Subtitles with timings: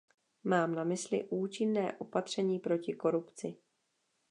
[0.43, 3.55] Mám na mysli účinné opatření proti korupci.